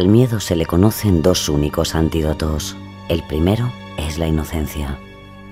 [0.00, 2.74] Al miedo se le conocen dos únicos antídotos.
[3.10, 4.98] El primero es la inocencia.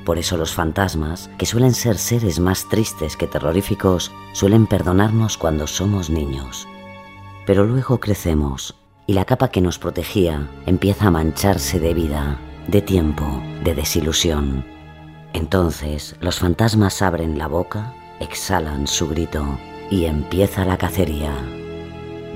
[0.07, 5.67] Por eso los fantasmas, que suelen ser seres más tristes que terroríficos, suelen perdonarnos cuando
[5.67, 6.67] somos niños.
[7.45, 8.75] Pero luego crecemos
[9.07, 14.65] y la capa que nos protegía empieza a mancharse de vida, de tiempo, de desilusión.
[15.35, 19.59] Entonces los fantasmas abren la boca, exhalan su grito
[19.91, 21.35] y empieza la cacería.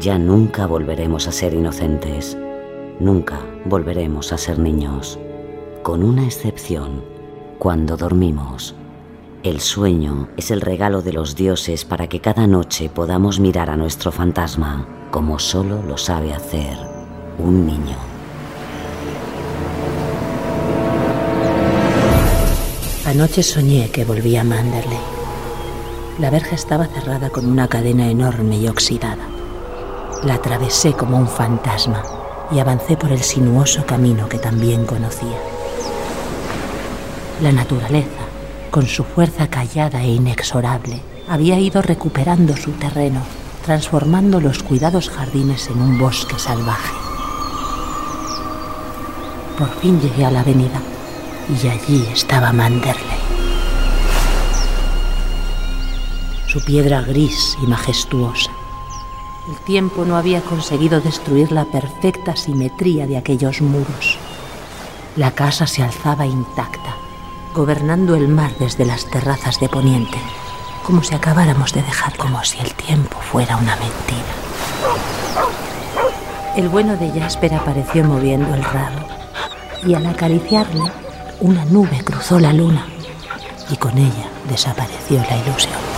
[0.02, 2.36] Ya nunca volveremos a ser inocentes,
[2.98, 5.16] nunca volveremos a ser niños,
[5.84, 7.04] con una excepción,
[7.60, 8.74] cuando dormimos.
[9.44, 13.76] El sueño es el regalo de los dioses para que cada noche podamos mirar a
[13.76, 16.76] nuestro fantasma como solo lo sabe hacer
[17.38, 17.96] un niño.
[23.06, 24.98] Anoche soñé que volvía a Manderley.
[26.18, 29.31] La verja estaba cerrada con una cadena enorme y oxidada.
[30.24, 32.04] La atravesé como un fantasma
[32.52, 35.36] y avancé por el sinuoso camino que también conocía.
[37.40, 38.22] La naturaleza,
[38.70, 43.20] con su fuerza callada e inexorable, había ido recuperando su terreno,
[43.64, 46.94] transformando los cuidados jardines en un bosque salvaje.
[49.58, 50.80] Por fin llegué a la avenida
[51.48, 53.18] y allí estaba Manderley.
[56.46, 58.61] Su piedra gris y majestuosa.
[59.48, 64.16] El tiempo no había conseguido destruir la perfecta simetría de aquellos muros.
[65.16, 66.94] La casa se alzaba intacta,
[67.52, 70.18] gobernando el mar desde las terrazas de poniente,
[70.84, 74.32] como si acabáramos de dejar como si el tiempo fuera una mentira.
[76.56, 79.08] El bueno de Jasper apareció moviendo el rabo
[79.84, 80.84] y al acariciarle,
[81.40, 82.86] una nube cruzó la luna
[83.68, 85.91] y con ella desapareció la ilusión.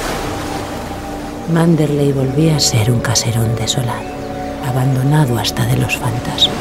[1.53, 4.09] Manderley volvía a ser un caserón desolado,
[4.67, 6.55] abandonado hasta de los fantasmas.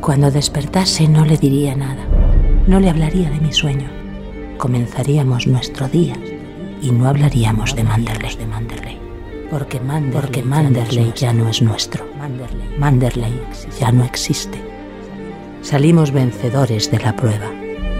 [0.00, 2.06] Cuando despertase no le diría nada,
[2.66, 3.90] no le hablaría de mi sueño.
[4.56, 6.14] Comenzaríamos nuestro día
[6.80, 8.34] y no hablaríamos de Manderley.
[8.36, 8.98] De Manderley.
[9.50, 12.06] Porque Manderley, Porque Manderley ya no es nuestro.
[12.78, 13.38] Manderley
[13.78, 14.67] ya no existe.
[15.68, 17.50] Salimos vencedores de la prueba,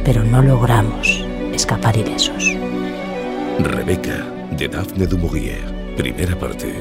[0.03, 2.43] pero no logramos escapar ilesos.
[3.59, 5.95] Rebeca, de Daphne du Maurier.
[5.95, 6.73] Primera parte.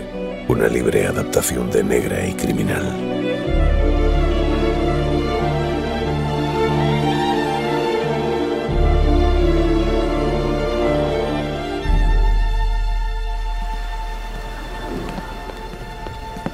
[0.48, 2.86] Una libre adaptación de Negra y Criminal.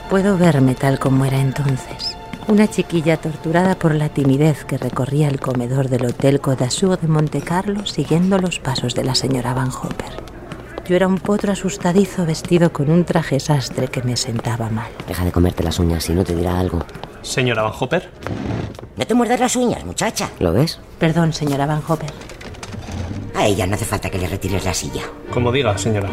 [0.09, 2.12] Puedo verme tal como era entonces.
[2.47, 7.41] Una chiquilla torturada por la timidez que recorría el comedor del Hotel Codasur de Monte
[7.41, 10.21] Carlo siguiendo los pasos de la señora Van Hopper.
[10.85, 14.91] Yo era un potro asustadizo vestido con un traje sastre que me sentaba mal.
[15.07, 16.79] Deja de comerte las uñas si no te dirá algo.
[17.21, 18.09] Señora Van Hopper.
[18.97, 20.29] No te muerdas las uñas, muchacha.
[20.39, 20.79] ¿Lo ves?
[20.99, 22.11] Perdón, señora Van Hopper.
[23.35, 25.03] A ella no hace falta que le retires la silla.
[25.31, 26.09] Como diga, señora.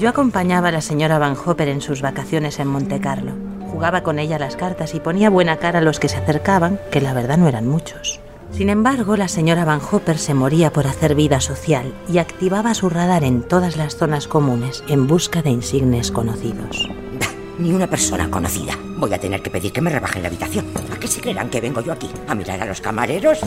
[0.00, 3.51] Yo acompañaba a la señora Van Hopper en sus vacaciones en Monte Carlo.
[3.72, 7.00] Jugaba con ella las cartas y ponía buena cara a los que se acercaban, que
[7.00, 8.20] la verdad no eran muchos.
[8.52, 12.90] Sin embargo, la señora Van Hopper se moría por hacer vida social y activaba su
[12.90, 16.86] radar en todas las zonas comunes en busca de insignes conocidos.
[17.58, 18.74] Ni una persona conocida.
[18.98, 20.66] Voy a tener que pedir que me rebajen la habitación.
[20.94, 22.10] ¿A qué se creerán que vengo yo aquí?
[22.28, 23.40] ¿A mirar a los camareros?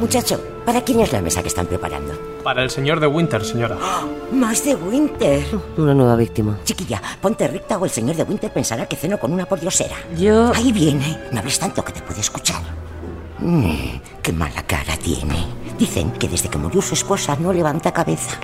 [0.00, 2.12] Muchacho, ¿para quién es la mesa que están preparando?
[2.42, 3.78] Para el señor de Winter, señora.
[4.32, 5.44] Más de Winter.
[5.76, 6.58] Una nueva víctima.
[6.64, 9.96] Chiquilla, ponte recta o el señor de Winter pensará que ceno con una pordiosera.
[10.16, 10.52] Yo...
[10.54, 11.18] Ahí viene.
[11.30, 12.62] No hables tanto que te puede escuchar.
[13.38, 15.46] Mm, qué mala cara tiene.
[15.78, 18.38] Dicen que desde que murió su esposa no levanta cabeza.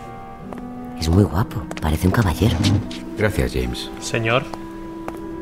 [0.98, 2.56] Es muy guapo, parece un caballero.
[3.16, 3.90] Gracias, James.
[4.00, 4.44] Señor.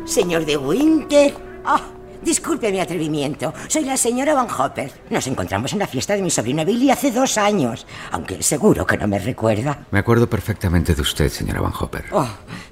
[0.04, 1.34] Señor de Winter.
[1.64, 1.80] Ah,
[2.28, 3.54] Disculpe mi atrevimiento.
[3.68, 4.92] Soy la señora Van Hopper.
[5.08, 8.98] Nos encontramos en la fiesta de mi sobrino Billy hace dos años, aunque seguro que
[8.98, 9.86] no me recuerda.
[9.90, 12.04] Me acuerdo perfectamente de usted, señora Van Hopper.
[12.12, 12.28] Oh,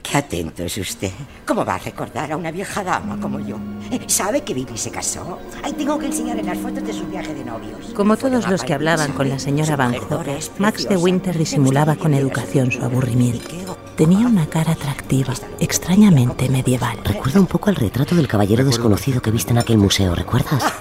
[0.07, 1.11] qué atento es usted.
[1.47, 3.59] ¿Cómo va a recordar a una vieja dama como yo?
[4.07, 5.39] ¿Sabe que Billy se casó?
[5.63, 7.93] Ahí tengo que enseñarle las fotos de su viaje de novios.
[7.95, 10.97] Como todos los que hablaban con la señora Van es Max de.
[10.97, 13.77] Winter disimulaba con educación su aburrimiento.
[13.97, 16.99] Tenía una cara atractiva, extrañamente medieval.
[17.03, 20.63] Recuerda un poco al retrato del caballero desconocido que viste en aquel museo, ¿recuerdas?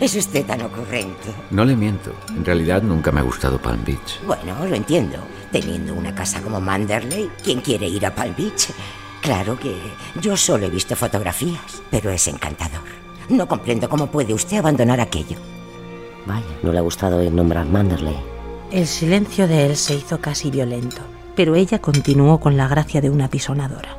[0.00, 1.34] Es usted tan ocurrente.
[1.50, 2.12] No le miento.
[2.28, 4.20] En realidad nunca me ha gustado Palm Beach.
[4.24, 5.18] Bueno, lo entiendo.
[5.52, 8.68] Teniendo una casa como Manderley, ¿quién quiere ir a Palm Beach?
[9.22, 9.74] Claro que
[10.20, 12.82] yo solo he visto fotografías, pero es encantador.
[13.28, 15.36] No comprendo cómo puede usted abandonar aquello.
[16.26, 18.16] Vaya, no le ha gustado oír nombrar Manderley.
[18.70, 20.98] El silencio de él se hizo casi violento,
[21.34, 23.96] pero ella continuó con la gracia de una pisonadora.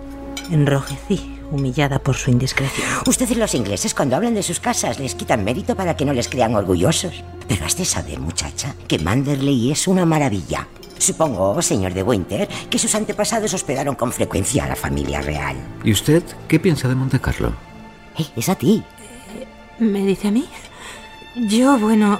[0.51, 2.87] Enrojecí, humillada por su indiscreción.
[3.07, 6.27] Ustedes los ingleses cuando hablan de sus casas les quitan mérito para que no les
[6.27, 7.23] crean orgullosos.
[7.47, 10.67] Pero has de saber, muchacha, que Manderley es una maravilla.
[10.99, 15.55] Supongo, señor de Winter, que sus antepasados hospedaron con frecuencia a la familia real.
[15.83, 17.53] ¿Y usted qué piensa de Monte Carlo?
[18.17, 18.83] ¡Eh, es a ti!
[19.79, 20.45] ¿Me dice a mí?
[21.35, 22.19] Yo, bueno,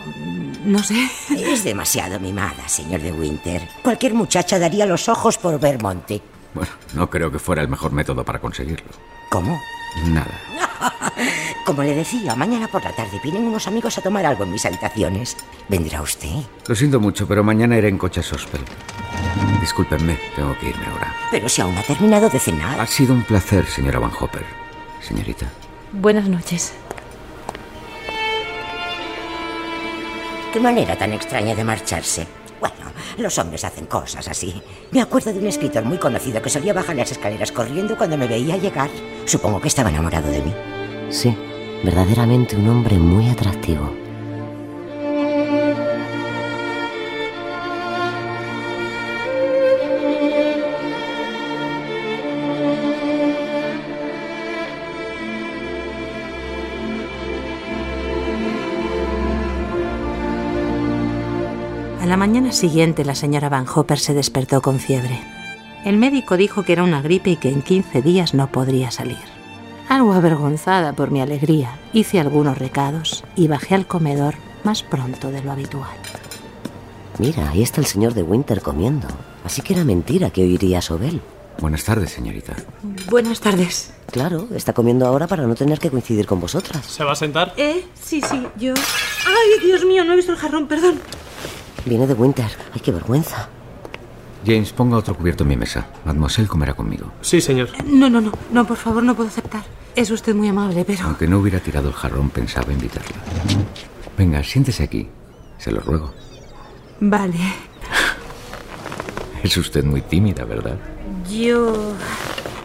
[0.63, 0.95] no sé.
[1.29, 3.67] Es demasiado mimada, señor de Winter.
[3.83, 6.21] Cualquier muchacha daría los ojos por ver Monte.
[6.53, 8.89] Bueno, no creo que fuera el mejor método para conseguirlo.
[9.29, 9.59] ¿Cómo?
[10.05, 10.39] Nada.
[11.65, 14.65] Como le decía, mañana por la tarde vienen unos amigos a tomar algo en mis
[14.65, 15.37] habitaciones.
[15.67, 16.29] ¿Vendrá usted?
[16.67, 18.61] Lo siento mucho, pero mañana iré en coche a Sospel.
[19.61, 21.13] Discúlpenme, tengo que irme ahora.
[21.31, 22.79] Pero si aún no ha terminado de cenar.
[22.79, 24.45] Ha sido un placer, señora Van Hopper.
[25.01, 25.47] Señorita.
[25.91, 26.73] Buenas noches.
[30.53, 32.27] Qué manera tan extraña de marcharse.
[32.59, 32.75] Bueno,
[33.17, 34.61] los hombres hacen cosas así.
[34.91, 38.27] Me acuerdo de un escritor muy conocido que solía bajar las escaleras corriendo cuando me
[38.27, 38.89] veía llegar.
[39.25, 40.53] Supongo que estaba enamorado de mí.
[41.09, 41.35] Sí,
[41.83, 43.98] verdaderamente un hombre muy atractivo.
[62.09, 65.21] La mañana siguiente la señora Van Hopper se despertó con fiebre.
[65.85, 69.19] El médico dijo que era una gripe y que en 15 días no podría salir.
[69.87, 74.33] Algo avergonzada por mi alegría, hice algunos recados y bajé al comedor
[74.63, 75.91] más pronto de lo habitual.
[77.19, 79.07] Mira, ahí está el señor de Winter comiendo.
[79.45, 81.21] Así que era mentira que oiría sobre él.
[81.59, 82.55] Buenas tardes, señorita.
[83.07, 83.93] Buenas tardes.
[84.11, 86.87] Claro, está comiendo ahora para no tener que coincidir con vosotras.
[86.87, 87.53] ¿Se va a sentar?
[87.55, 87.85] ¿Eh?
[87.93, 88.73] Sí, sí, yo...
[88.73, 90.03] ¡Ay, Dios mío!
[90.05, 90.99] No he visto el jarrón, perdón.
[91.89, 92.45] Viene de Winter.
[92.71, 93.49] ¡Ay, qué vergüenza!
[94.45, 95.87] James, ponga otro cubierto en mi mesa.
[96.05, 97.11] Mademoiselle comerá conmigo.
[97.21, 97.69] Sí, señor.
[97.83, 99.63] No, no, no, no, por favor, no puedo aceptar.
[99.95, 101.05] Es usted muy amable, pero...
[101.05, 103.17] Aunque no hubiera tirado el jarrón, pensaba invitarla.
[104.15, 105.09] Venga, siéntese aquí.
[105.57, 106.13] Se lo ruego.
[106.99, 107.39] Vale.
[109.41, 110.77] Es usted muy tímida, ¿verdad?
[111.27, 111.93] Yo...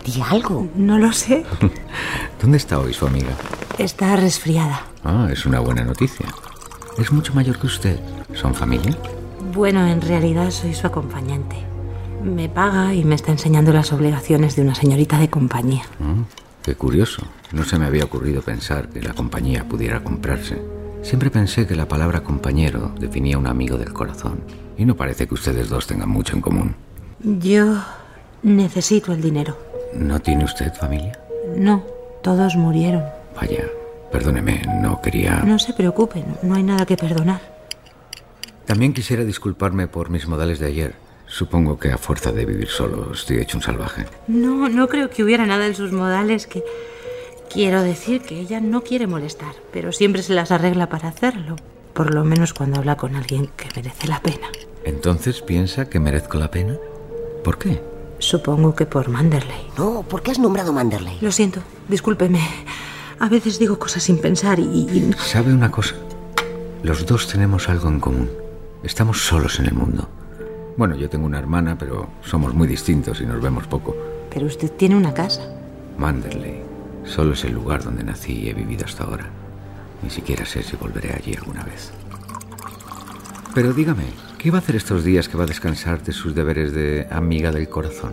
[0.05, 0.69] Di algo.
[0.76, 1.47] No lo sé.
[2.43, 3.32] ¿Dónde está hoy su amiga?
[3.79, 4.82] Está resfriada.
[5.03, 6.26] Ah, es una buena noticia.
[6.99, 7.99] Es mucho mayor que usted.
[8.35, 8.97] ¿Son familia?
[9.55, 11.55] Bueno, en realidad soy su acompañante.
[12.25, 15.85] Me paga y me está enseñando las obligaciones de una señorita de compañía.
[16.01, 16.23] Mm,
[16.61, 17.23] qué curioso.
[17.53, 20.61] No se me había ocurrido pensar que la compañía pudiera comprarse.
[21.03, 24.41] Siempre pensé que la palabra compañero definía un amigo del corazón.
[24.77, 26.75] Y no parece que ustedes dos tengan mucho en común.
[27.21, 27.81] Yo
[28.43, 29.57] necesito el dinero.
[29.95, 31.17] ¿No tiene usted familia?
[31.57, 31.85] No,
[32.23, 33.05] todos murieron.
[33.37, 33.67] Vaya,
[34.11, 35.45] perdóneme, no quería...
[35.45, 37.53] No se preocupen, no hay nada que perdonar.
[38.66, 40.94] También quisiera disculparme por mis modales de ayer.
[41.26, 44.06] Supongo que a fuerza de vivir solo estoy hecho un salvaje.
[44.28, 46.62] No, no creo que hubiera nada en sus modales que...
[47.52, 51.56] Quiero decir que ella no quiere molestar, pero siempre se las arregla para hacerlo.
[51.92, 54.49] Por lo menos cuando habla con alguien que merece la pena.
[54.85, 56.76] ¿Entonces piensa que merezco la pena?
[57.44, 57.80] ¿Por qué?
[58.18, 59.68] Supongo que por Manderley.
[59.78, 61.18] No, ¿por qué has nombrado Manderley?
[61.21, 62.40] Lo siento, discúlpeme.
[63.21, 64.62] A veces digo cosas sin pensar y...
[64.62, 65.94] y- ¿Sabe una cosa?
[66.83, 68.30] Los dos tenemos algo en común.
[68.85, 70.07] Estamos solos en el mundo.
[70.76, 73.97] Bueno, yo tengo una hermana, pero somos muy distintos y nos vemos poco.
[74.31, 75.41] Pero usted tiene una casa.
[75.97, 76.61] Manderley.
[77.05, 79.25] Solo es el lugar donde nací y he vivido hasta ahora.
[80.03, 81.93] Ni siquiera sé si volveré allí alguna vez.
[83.55, 84.05] Pero dígame,
[84.37, 87.53] ¿qué va a hacer estos días que va a descansar de sus deberes de amiga
[87.53, 88.12] del corazón?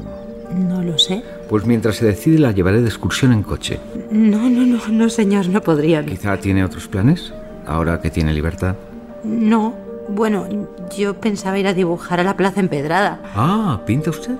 [0.55, 1.21] No lo sé.
[1.49, 3.77] Pues mientras se decide la llevaré de excursión en coche.
[4.09, 6.05] No, no, no, no, señor, no podría.
[6.05, 7.33] Quizá tiene otros planes,
[7.65, 8.77] ahora que tiene libertad.
[9.25, 9.80] No.
[10.09, 10.47] Bueno,
[10.95, 13.21] yo pensaba ir a dibujar a la plaza empedrada.
[13.35, 14.35] Ah, ¿pinta usted?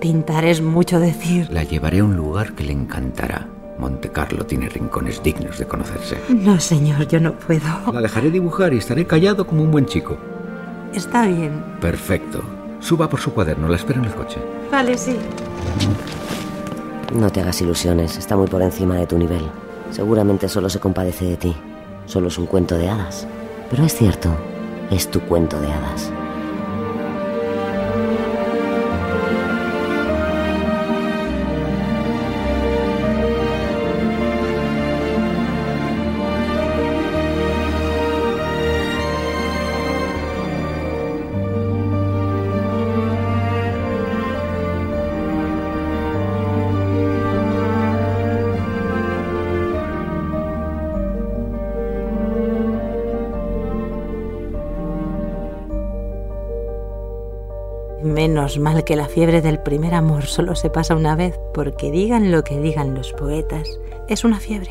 [0.00, 1.48] Pintar es mucho decir.
[1.50, 3.48] La llevaré a un lugar que le encantará.
[3.78, 6.18] Monte Carlo tiene rincones dignos de conocerse.
[6.28, 7.62] No, señor, yo no puedo.
[7.92, 10.16] La dejaré dibujar y estaré callado como un buen chico.
[10.92, 11.62] Está bien.
[11.80, 12.42] Perfecto.
[12.80, 14.38] Suba por su cuaderno, la espero en el coche.
[14.70, 15.16] Vale, sí.
[17.14, 19.42] No te hagas ilusiones, está muy por encima de tu nivel.
[19.90, 21.56] Seguramente solo se compadece de ti.
[22.06, 23.26] Solo es un cuento de hadas.
[23.70, 24.30] Pero es cierto,
[24.90, 26.12] es tu cuento de hadas.
[58.54, 62.30] Menos mal que la fiebre del primer amor solo se pasa una vez, porque digan
[62.30, 63.68] lo que digan los poetas,
[64.08, 64.70] es una fiebre,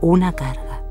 [0.00, 0.84] una carga.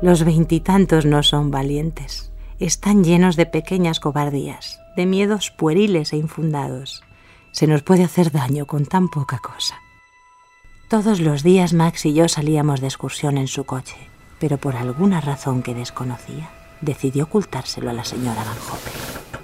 [0.00, 7.02] Los veintitantos no son valientes, están llenos de pequeñas cobardías, de miedos pueriles e infundados.
[7.50, 9.74] Se nos puede hacer daño con tan poca cosa.
[10.88, 13.96] Todos los días Max y yo salíamos de excursión en su coche,
[14.38, 16.48] pero por alguna razón que desconocía,
[16.80, 18.92] decidió ocultárselo a la señora Van Hopper.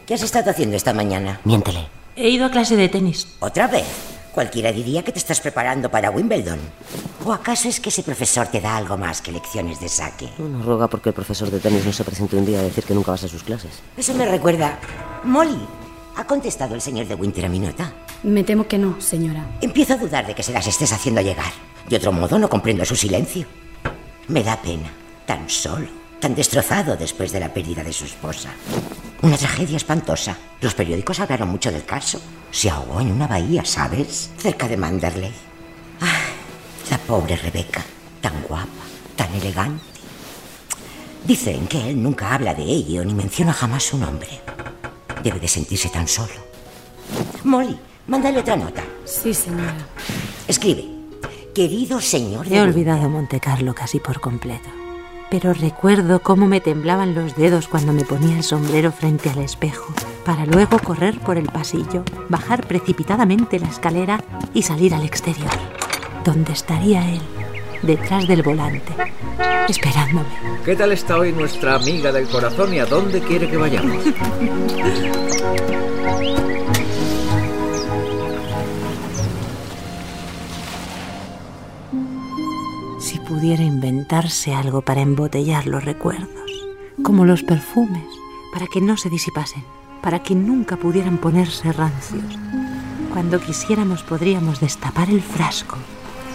[0.07, 1.41] ¿Qué has estado haciendo esta mañana?
[1.43, 1.98] Miéntele.
[2.21, 3.29] He ido a clase de tenis.
[3.39, 3.87] ¿Otra vez?
[4.35, 6.59] Cualquiera diría que te estás preparando para Wimbledon.
[7.25, 10.29] ¿O acaso es que ese profesor te da algo más que lecciones de saque?
[10.37, 12.93] No roga porque el profesor de tenis no se presente un día a decir que
[12.93, 13.71] nunca vas a sus clases.
[13.97, 14.81] Eso me recuerda.
[15.23, 15.65] Molly,
[16.17, 17.93] ¿ha contestado el señor de Winter a mi nota?
[18.25, 19.47] Me temo que no, señora.
[19.61, 21.53] Empiezo a dudar de que se las estés haciendo llegar.
[21.89, 23.47] De otro modo, no comprendo su silencio.
[24.27, 24.91] Me da pena.
[25.25, 25.87] Tan solo,
[26.19, 28.51] tan destrozado después de la pérdida de su esposa.
[29.23, 30.37] Una tragedia espantosa.
[30.61, 32.21] Los periódicos hablaron mucho del caso.
[32.51, 34.31] Se ahogó en una bahía, ¿sabes?
[34.39, 35.33] Cerca de Manderley.
[36.01, 36.31] Ah,
[36.91, 37.83] la pobre Rebeca.
[38.21, 38.67] Tan guapa,
[39.17, 39.83] tan elegante.
[41.25, 44.29] Dicen que él nunca habla de ello ni menciona jamás su nombre.
[45.23, 46.33] Debe de sentirse tan solo.
[47.45, 48.83] Molly, mándale otra nota.
[49.05, 49.75] Sí, señora.
[50.47, 50.85] Escribe.
[51.55, 52.69] Querido señor de He Winter".
[52.69, 54.69] olvidado Monte Carlo casi por completo.
[55.31, 59.93] Pero recuerdo cómo me temblaban los dedos cuando me ponía el sombrero frente al espejo,
[60.25, 65.51] para luego correr por el pasillo, bajar precipitadamente la escalera y salir al exterior,
[66.25, 67.21] donde estaría él,
[67.83, 68.95] detrás del volante,
[69.69, 70.29] esperándome.
[70.65, 74.03] ¿Qué tal está hoy nuestra amiga del corazón y a dónde quiere que vayamos?
[83.09, 86.51] Si pudiera inventarse algo para embotellar los recuerdos,
[87.03, 88.05] como los perfumes,
[88.53, 89.65] para que no se disipasen,
[90.03, 92.39] para que nunca pudieran ponerse rancios.
[93.11, 95.79] Cuando quisiéramos podríamos destapar el frasco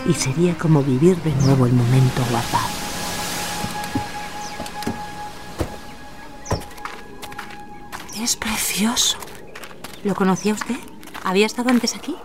[0.10, 2.74] y sería como vivir de nuevo el momento guardado.
[8.20, 9.20] Es precioso.
[10.04, 10.80] ¿Lo conocía usted?
[11.24, 12.16] ¿Había estado antes aquí?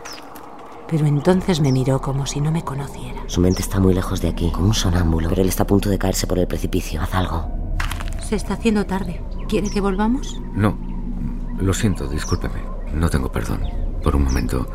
[0.89, 3.23] Pero entonces me miró como si no me conociera.
[3.27, 5.91] Su mente está muy lejos de aquí, como un sonámbulo, pero él está a punto
[5.91, 7.03] de caerse por el precipicio.
[7.03, 7.47] Haz algo.
[8.27, 9.23] Se está haciendo tarde.
[9.49, 10.41] ¿Quiere que volvamos?
[10.55, 10.79] No,
[11.59, 12.61] lo siento, discúlpeme.
[12.95, 13.63] No tengo perdón.
[14.03, 14.67] Por un momento...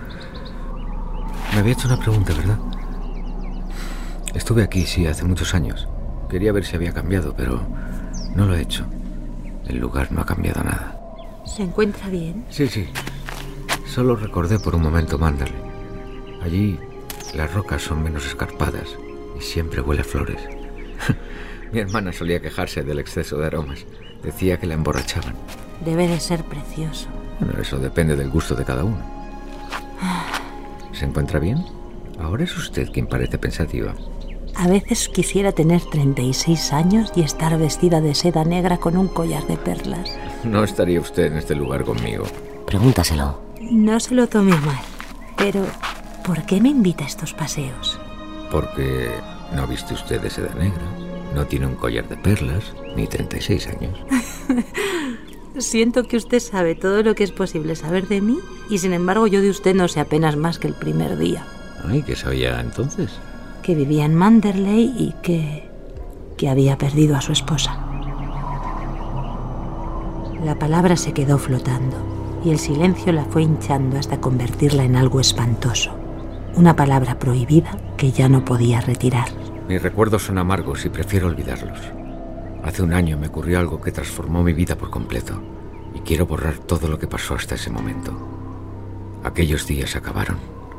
[1.52, 2.60] Me había hecho una pregunta, ¿verdad?
[4.34, 5.88] Estuve aquí, sí, hace muchos años.
[6.30, 7.62] Quería ver si había cambiado, pero
[8.36, 8.86] no lo he hecho.
[9.68, 11.00] El lugar no ha cambiado nada.
[11.46, 12.46] ¿Se encuentra bien?
[12.50, 12.88] Sí, sí.
[13.88, 15.73] Solo recordé por un momento Manderley.
[16.44, 16.78] Allí
[17.34, 18.98] las rocas son menos escarpadas
[19.38, 20.42] y siempre huele a flores.
[21.72, 23.86] Mi hermana solía quejarse del exceso de aromas.
[24.22, 25.36] Decía que la emborrachaban.
[25.84, 27.08] Debe de ser precioso.
[27.40, 29.00] Bueno, eso depende del gusto de cada uno.
[30.92, 31.66] ¿Se encuentra bien?
[32.20, 33.96] Ahora es usted quien parece pensativa.
[34.56, 39.48] A veces quisiera tener 36 años y estar vestida de seda negra con un collar
[39.48, 40.12] de perlas.
[40.44, 42.26] No estaría usted en este lugar conmigo.
[42.68, 43.42] Pregúntaselo.
[43.60, 44.80] No se lo tome mal,
[45.38, 45.66] pero
[46.24, 48.00] ¿por qué me invita a estos paseos?
[48.50, 49.10] Porque
[49.56, 50.84] no viste usted de seda negra,
[51.36, 54.00] no tiene un collar de perlas, ni 36 años.
[55.58, 58.40] Siento que usted sabe todo lo que es posible saber de mí
[58.70, 61.46] y sin embargo yo de usted no sé apenas más que el primer día.
[61.88, 63.12] Ay, ¿qué sabía entonces?
[63.62, 65.70] Que vivía en Manderley y que...
[66.38, 67.78] que había perdido a su esposa.
[70.44, 71.98] La palabra se quedó flotando
[72.44, 76.03] y el silencio la fue hinchando hasta convertirla en algo espantoso.
[76.56, 79.28] Una palabra prohibida que ya no podía retirar.
[79.68, 81.80] Mis recuerdos son amargos y prefiero olvidarlos.
[82.64, 85.42] Hace un año me ocurrió algo que transformó mi vida por completo
[85.96, 88.16] y quiero borrar todo lo que pasó hasta ese momento.
[89.24, 90.38] Aquellos días acabaron.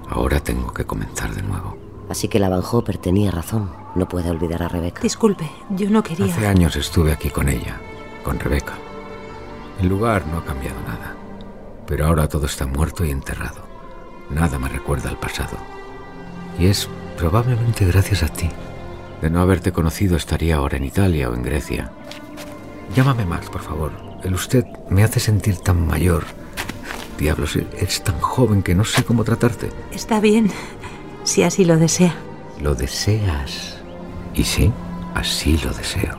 [0.09, 1.77] Ahora tengo que comenzar de nuevo.
[2.09, 3.71] Así que la Van Hopper tenía razón.
[3.97, 5.01] No puede olvidar a Rebeca.
[5.03, 6.27] Disculpe, yo no quería.
[6.27, 7.81] Hace años estuve aquí con ella,
[8.23, 8.75] con Rebeca.
[9.81, 11.17] El lugar no ha cambiado nada.
[11.87, 13.74] Pero ahora todo está muerto y enterrado.
[14.31, 15.57] Nada me recuerda al pasado.
[16.59, 18.49] Y es probablemente gracias a ti.
[19.21, 21.91] De no haberte conocido estaría ahora en Italia o en Grecia.
[22.95, 23.93] Llámame Max, por favor.
[24.23, 26.25] El usted me hace sentir tan mayor.
[27.19, 29.71] Diablos, eres tan joven que no sé cómo tratarte.
[29.93, 30.51] Está bien,
[31.23, 32.15] si así lo desea.
[32.61, 33.81] Lo deseas.
[34.35, 34.73] Y sí,
[35.15, 36.19] así lo deseo.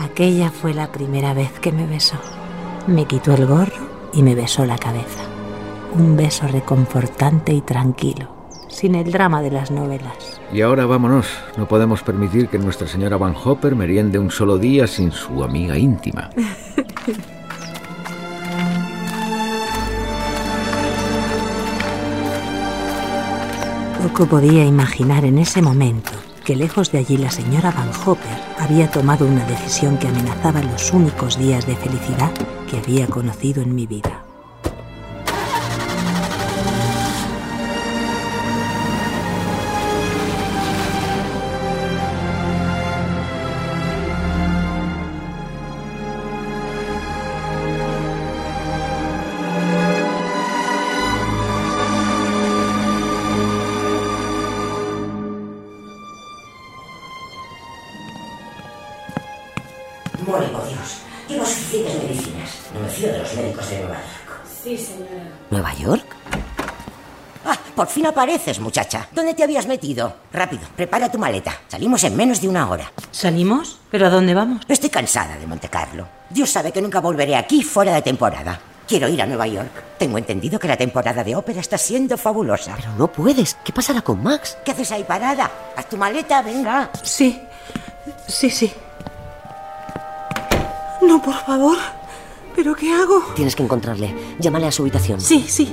[0.00, 2.16] Aquella fue la primera vez que me besó.
[2.86, 5.19] Me quitó el gorro y me besó la cabeza.
[5.92, 8.28] Un beso reconfortante y tranquilo,
[8.68, 10.40] sin el drama de las novelas.
[10.52, 11.26] Y ahora vámonos.
[11.56, 15.76] No podemos permitir que nuestra señora Van Hopper meriende un solo día sin su amiga
[15.76, 16.30] íntima.
[24.02, 26.10] Poco podía imaginar en ese momento
[26.44, 30.92] que lejos de allí la señora Van Hopper había tomado una decisión que amenazaba los
[30.92, 32.30] únicos días de felicidad
[32.70, 34.24] que había conocido en mi vida.
[60.26, 60.98] Muere por Dios.
[61.28, 62.50] Llevo suficientes medicinas.
[62.74, 64.42] No me fío de los médicos de Nueva York.
[64.62, 65.22] Sí, señora.
[65.50, 66.16] ¿Nueva York?
[67.46, 69.08] Ah, por fin apareces, muchacha.
[69.12, 70.14] ¿Dónde te habías metido?
[70.32, 71.54] Rápido, prepara tu maleta.
[71.68, 72.92] Salimos en menos de una hora.
[73.10, 73.78] ¿Salimos?
[73.90, 74.62] ¿Pero a dónde vamos?
[74.68, 76.06] Estoy cansada de Monte Carlo.
[76.28, 78.60] Dios sabe que nunca volveré aquí fuera de temporada.
[78.86, 79.70] Quiero ir a Nueva York.
[79.98, 82.74] Tengo entendido que la temporada de ópera está siendo fabulosa.
[82.76, 83.54] Pero no puedes.
[83.64, 84.58] ¿Qué pasará con Max?
[84.64, 85.50] ¿Qué haces ahí parada?
[85.76, 86.90] Haz tu maleta, venga.
[87.02, 87.40] Sí,
[88.26, 88.72] sí, sí.
[91.02, 91.76] No, por favor.
[92.54, 93.22] ¿Pero qué hago?
[93.34, 94.14] Tienes que encontrarle.
[94.38, 95.20] Llámale a su habitación.
[95.20, 95.72] Sí, sí.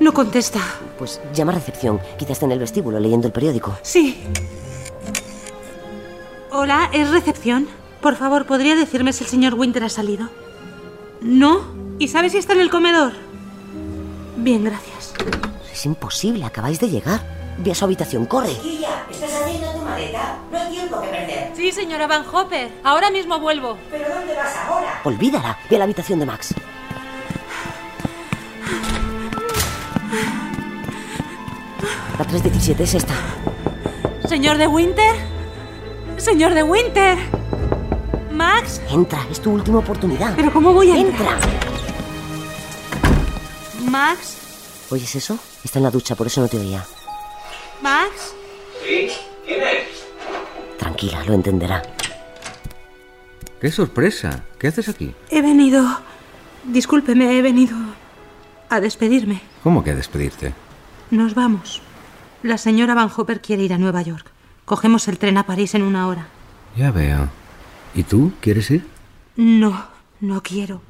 [0.00, 0.60] No contesta.
[0.98, 2.00] Pues llama a recepción.
[2.18, 3.76] Quizás esté en el vestíbulo leyendo el periódico.
[3.82, 4.22] Sí.
[6.50, 7.68] Hola, ¿es recepción?
[8.00, 10.28] Por favor, ¿podría decirme si el señor Winter ha salido?
[11.20, 11.60] ¿No?
[11.98, 13.12] ¿Y sabe si está en el comedor?
[14.36, 15.14] Bien, gracias.
[15.72, 16.44] Es imposible.
[16.44, 17.43] Acabáis de llegar.
[17.58, 18.26] Ve a su habitación.
[18.26, 18.48] Corre.
[18.54, 20.38] Chiquilla, ¿estás haciendo tu maleta?
[20.50, 21.52] No hay tiempo que perder.
[21.54, 22.70] Sí, señora Van Hopper.
[22.82, 23.78] Ahora mismo vuelvo.
[23.90, 25.00] ¿Pero dónde vas ahora?
[25.04, 25.58] Olvídala.
[25.70, 26.54] Ve a la habitación de Max.
[32.18, 33.14] La 317 es esta.
[34.28, 35.16] ¿Señor de Winter?
[36.16, 37.18] ¿Señor de Winter?
[38.32, 38.80] ¿Max?
[38.90, 39.26] Entra.
[39.30, 40.34] Es tu última oportunidad.
[40.36, 41.38] ¿Pero cómo voy a entrar?
[41.38, 41.60] Entra.
[43.90, 44.36] ¿Max?
[44.90, 45.38] ¿Oyes eso?
[45.64, 46.84] Está en la ducha, por eso no te oía.
[47.84, 48.34] ¿Max?
[48.82, 49.10] ¿Sí?
[49.44, 50.78] ¿Quién es?
[50.78, 51.82] Tranquila, lo entenderá.
[53.60, 54.42] ¡Qué sorpresa!
[54.58, 55.14] ¿Qué haces aquí?
[55.28, 55.84] He venido...
[56.64, 57.76] Discúlpeme, he venido
[58.70, 59.42] a despedirme.
[59.62, 60.54] ¿Cómo que a despedirte?
[61.10, 61.82] Nos vamos.
[62.42, 64.30] La señora Van Hopper quiere ir a Nueva York.
[64.64, 66.28] Cogemos el tren a París en una hora.
[66.78, 67.28] Ya veo.
[67.94, 68.32] ¿Y tú?
[68.40, 68.86] ¿Quieres ir?
[69.36, 69.88] No,
[70.20, 70.80] no quiero.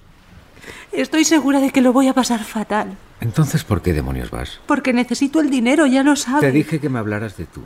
[0.92, 2.96] Estoy segura de que lo voy a pasar fatal.
[3.24, 4.60] Entonces, ¿por qué demonios vas?
[4.66, 6.42] Porque necesito el dinero, ya lo sabes.
[6.42, 7.62] Te dije que me hablaras de tú.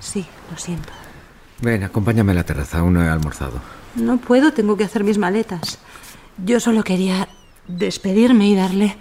[0.00, 0.92] Sí, lo siento.
[1.62, 3.58] Ven, acompáñame a la terraza, aún no he almorzado.
[3.96, 5.78] No puedo, tengo que hacer mis maletas.
[6.44, 7.28] Yo solo quería
[7.66, 8.98] despedirme y darle...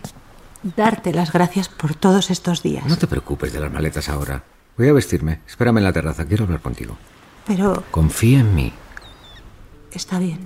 [0.78, 2.86] darte las gracias por todos estos días.
[2.86, 4.44] No te preocupes de las maletas ahora.
[4.78, 5.42] Voy a vestirme.
[5.46, 6.96] Espérame en la terraza, quiero hablar contigo.
[7.46, 8.72] Pero Confía en mí.
[9.92, 10.40] está bien.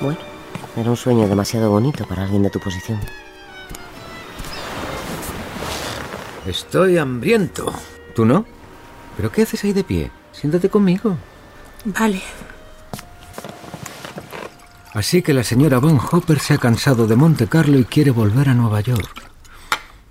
[0.00, 0.18] Bueno,
[0.76, 3.00] era un sueño demasiado bonito para alguien de tu posición.
[6.46, 7.72] Estoy hambriento.
[8.14, 8.46] ¿Tú no?
[9.16, 10.10] ¿Pero qué haces ahí de pie?
[10.32, 11.16] Siéntate conmigo.
[11.84, 12.22] Vale.
[14.94, 18.48] Así que la señora Von Hopper se ha cansado de Monte Carlo y quiere volver
[18.48, 19.30] a Nueva York.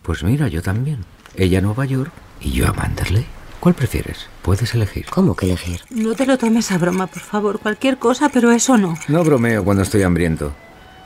[0.03, 1.05] Pues mira, yo también.
[1.35, 3.25] Ella a Nueva York y yo a Manderley.
[3.67, 4.29] ¿Cuál prefieres?
[4.43, 5.07] Puedes elegir.
[5.09, 5.81] ¿Cómo que elegir?
[5.89, 7.59] No te lo tomes a broma, por favor.
[7.59, 8.97] Cualquier cosa, pero eso no.
[9.09, 10.53] No bromeo cuando estoy hambriento.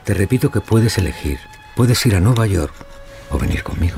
[0.04, 1.40] Te repito que puedes elegir.
[1.74, 2.72] Puedes ir a Nueva York
[3.30, 3.96] o venir conmigo.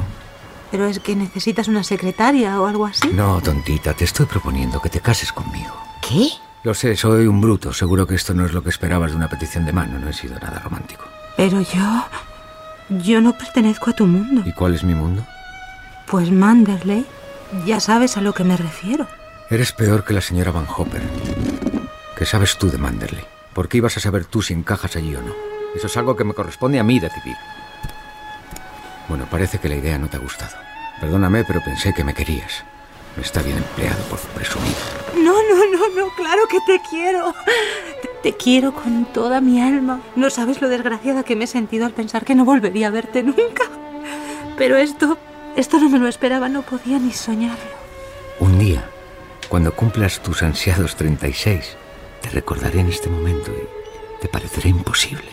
[0.70, 3.06] Pero es que necesitas una secretaria o algo así.
[3.12, 5.74] No, tontita, te estoy proponiendo que te cases conmigo.
[6.00, 6.28] ¿Qué?
[6.62, 7.74] Lo sé, soy un bruto.
[7.74, 9.98] Seguro que esto no es lo que esperabas de una petición de mano.
[9.98, 11.04] No he sido nada romántico.
[11.36, 12.06] Pero yo...
[12.88, 14.40] Yo no pertenezco a tu mundo.
[14.46, 15.22] ¿Y cuál es mi mundo?
[16.06, 17.04] Pues Manderley,
[17.66, 19.06] ya sabes a lo que me refiero.
[19.50, 21.02] Eres peor que la señora Van Hopper.
[22.16, 23.24] ¿Qué sabes tú de Manderley?
[23.52, 25.34] ¿Por qué ibas a saber tú si encajas allí o no?
[25.74, 27.36] Eso es algo que me corresponde a mí decidir.
[29.08, 30.56] Bueno, parece que la idea no te ha gustado.
[31.00, 32.64] Perdóname, pero pensé que me querías.
[33.16, 34.74] Me está bien empleado por presumir.
[35.16, 37.34] No, no, no, no, claro que te quiero.
[38.02, 40.00] Te, te quiero con toda mi alma.
[40.16, 43.22] No sabes lo desgraciada que me he sentido al pensar que no volvería a verte
[43.22, 43.64] nunca.
[44.56, 45.18] Pero esto,
[45.56, 47.84] esto no me lo esperaba, no podía ni soñarlo.
[48.40, 48.84] Un día,
[49.48, 51.76] cuando cumplas tus ansiados 36,
[52.20, 55.28] te recordaré en este momento y te parecerá imposible.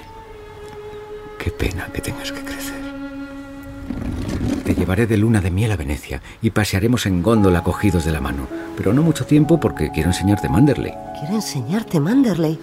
[1.39, 2.81] Qué pena que tengas que crecer.
[4.63, 8.21] Te llevaré de luna de miel a Venecia y pasearemos en góndola cogidos de la
[8.21, 8.47] mano.
[8.77, 10.93] Pero no mucho tiempo porque quiero enseñarte Manderley.
[11.19, 12.59] Quiero enseñarte Manderley.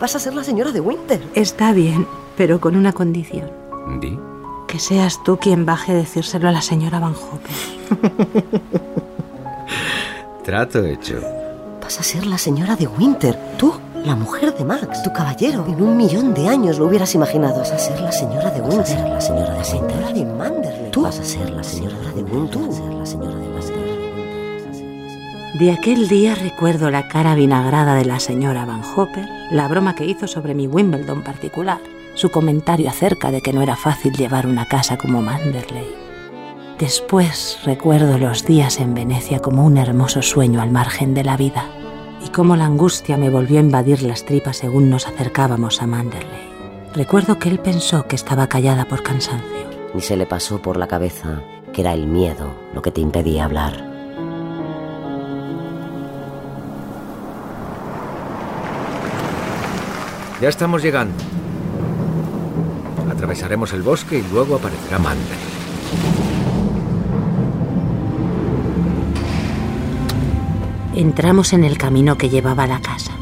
[0.00, 1.20] Vas a ser la señora de Winter.
[1.34, 3.50] Está bien, pero con una condición.
[4.00, 4.18] ¿Di?
[4.72, 7.52] Que seas tú quien baje a decírselo a la señora Van Hopper.
[10.44, 11.20] Trato hecho.
[11.82, 13.38] Vas a ser la señora de Winter.
[13.58, 15.66] Tú, la mujer de Max, tu caballero.
[15.68, 17.58] En un millón de años lo hubieras imaginado.
[17.58, 18.78] Vas a ser la señora de Winter.
[18.78, 20.90] Vas a ser la señora de La señora de Manderley.
[20.90, 22.62] Tú vas a ser la señora de Winter.
[22.62, 23.72] Vas a ser la señora de Winter.
[25.60, 30.06] De aquel día recuerdo la cara vinagrada de la señora Van Hopper, la broma que
[30.06, 31.78] hizo sobre mi Wimbledon particular,
[32.14, 36.02] su comentario acerca de que no era fácil llevar una casa como Manderley.
[36.78, 41.64] Después recuerdo los días en Venecia como un hermoso sueño al margen de la vida
[42.24, 46.50] y cómo la angustia me volvió a invadir las tripas según nos acercábamos a Manderley.
[46.94, 49.70] Recuerdo que él pensó que estaba callada por cansancio.
[49.94, 53.44] Ni se le pasó por la cabeza que era el miedo lo que te impedía
[53.44, 53.92] hablar.
[60.40, 61.14] Ya estamos llegando.
[63.12, 65.36] Atravesaremos el bosque y luego aparecerá Manderley.
[70.94, 73.12] Entramos en el camino que llevaba a la casa.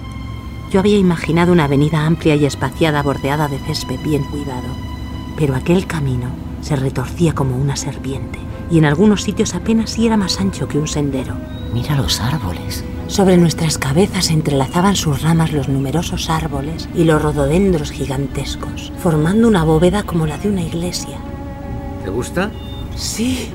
[0.70, 4.68] Yo había imaginado una avenida amplia y espaciada bordeada de césped bien cuidado,
[5.36, 6.28] pero aquel camino
[6.60, 8.38] se retorcía como una serpiente
[8.70, 11.34] y en algunos sitios apenas si era más ancho que un sendero.
[11.74, 12.84] Mira los árboles.
[13.10, 19.48] Sobre nuestras cabezas se entrelazaban sus ramas los numerosos árboles y los rododendros gigantescos, formando
[19.48, 21.18] una bóveda como la de una iglesia.
[22.04, 22.50] ¿Te gusta?
[22.94, 23.50] Sí,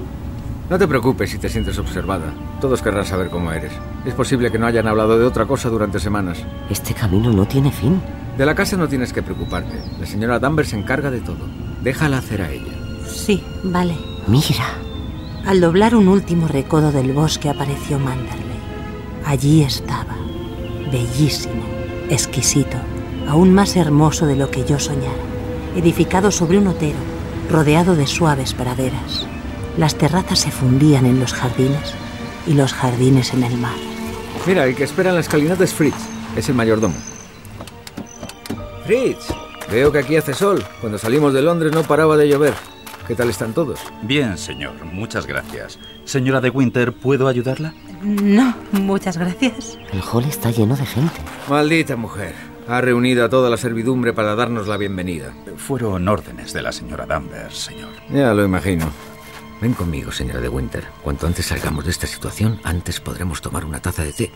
[0.70, 2.34] No te preocupes si te sientes observada.
[2.60, 3.72] Todos querrán saber cómo eres.
[4.04, 6.40] Es posible que no hayan hablado de otra cosa durante semanas.
[6.72, 8.02] Este camino no tiene fin.
[8.38, 9.80] De la casa no tienes que preocuparte.
[10.00, 11.46] La señora Danvers se encarga de todo.
[11.82, 12.74] Déjala hacer a ella.
[13.08, 13.96] sí, vale.
[14.28, 14.66] Mira.
[15.46, 18.55] Al doblar un último recodo del bosque apareció Manderley.
[19.26, 20.16] Allí estaba,
[20.92, 21.64] bellísimo,
[22.12, 22.78] exquisito,
[23.28, 25.16] aún más hermoso de lo que yo soñara,
[25.76, 26.98] edificado sobre un otero,
[27.50, 29.26] rodeado de suaves praderas.
[29.78, 31.96] Las terrazas se fundían en los jardines
[32.46, 33.76] y los jardines en el mar.
[34.46, 35.96] Mira, el que espera en la escalinata es Fritz.
[36.36, 36.96] Es el mayordomo.
[38.86, 39.26] Fritz,
[39.72, 40.64] veo que aquí hace sol.
[40.82, 42.54] Cuando salimos de Londres no paraba de llover.
[43.08, 43.80] ¿Qué tal están todos?
[44.04, 45.80] Bien, señor, muchas gracias.
[46.06, 47.74] Señora de Winter, ¿puedo ayudarla?
[48.06, 49.80] No, muchas gracias.
[49.92, 51.16] El hall está lleno de gente.
[51.50, 52.36] Maldita mujer.
[52.68, 55.34] Ha reunido a toda la servidumbre para darnos la bienvenida.
[55.58, 57.90] Fueron órdenes de la señora Danvers, señor.
[58.12, 58.92] Ya lo imagino.
[59.60, 60.84] Ven conmigo, señora de Winter.
[61.02, 64.32] Cuanto antes salgamos de esta situación, antes podremos tomar una taza de té.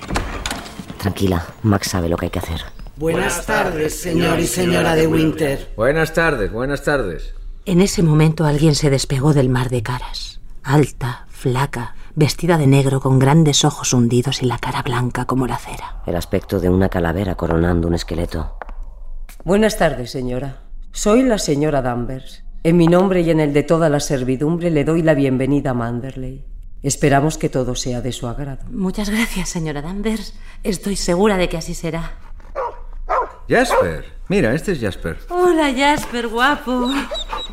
[0.98, 2.62] Tranquila, Max sabe lo que hay que hacer.
[2.98, 5.74] Buenas tardes, señor y señora de Winter.
[5.78, 7.36] Buenas tardes, buenas tardes.
[7.66, 10.42] En ese momento alguien se despegó del mar de caras.
[10.64, 15.58] Alta, flaca, vestida de negro con grandes ojos hundidos y la cara blanca como la
[15.58, 16.02] cera.
[16.06, 18.58] El aspecto de una calavera coronando un esqueleto.
[19.44, 20.64] Buenas tardes, señora.
[20.92, 22.44] Soy la señora Danvers.
[22.64, 25.74] En mi nombre y en el de toda la servidumbre le doy la bienvenida a
[25.74, 26.46] Manderley.
[26.84, 28.66] Esperamos que todo sea de su agrado.
[28.72, 30.34] Muchas gracias, señora Danvers.
[30.64, 32.14] Estoy segura de que así será.
[33.50, 34.06] Jasper.
[34.28, 35.18] Mira, este es Jasper.
[35.30, 36.90] Hola, Jasper, guapo.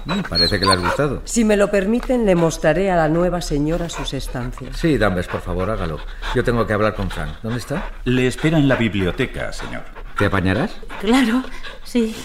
[0.06, 1.20] Mm, Parece que le has gustado.
[1.24, 4.76] Si me lo permiten, le mostraré a la nueva señora sus estancias.
[4.76, 5.98] Sí, Danvers, por favor, hágalo.
[6.34, 7.36] Yo tengo que hablar con Frank.
[7.42, 7.90] ¿Dónde está?
[8.04, 9.82] Le espera en la biblioteca, señor.
[10.16, 10.70] ¿Te apañarás?
[11.00, 11.42] Claro,
[11.84, 12.16] sí.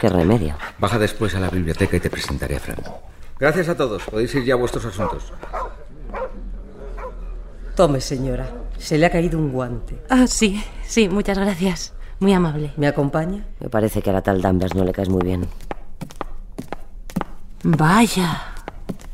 [0.00, 0.54] Qué remedio.
[0.78, 2.86] Baja después a la biblioteca y te presentaré a Frank.
[3.38, 4.02] Gracias a todos.
[4.04, 5.32] Podéis ir ya a vuestros asuntos.
[7.74, 8.46] Tome, señora.
[8.78, 9.98] Se le ha caído un guante.
[10.10, 11.94] Ah, sí, sí, muchas gracias.
[12.18, 12.72] Muy amable.
[12.76, 13.46] ¿Me acompaña?
[13.60, 15.48] Me parece que a la tal Danvers no le caes muy bien.
[17.62, 18.42] Vaya.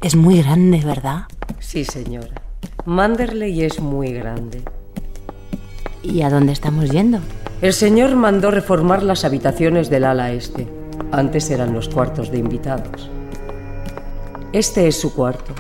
[0.00, 1.22] Es muy grande, ¿verdad?
[1.58, 2.42] Sí, señora.
[2.84, 4.62] Manderley es muy grande.
[6.02, 7.18] ¿Y a dónde estamos yendo?
[7.60, 10.68] El señor mandó reformar las habitaciones del ala este.
[11.10, 13.10] Antes eran los cuartos de invitados.
[14.52, 15.52] Este es su cuarto.